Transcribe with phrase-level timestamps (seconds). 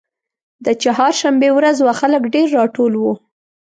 [0.65, 3.13] د چهارشنبې ورځ وه خلک ډېر راټول وو.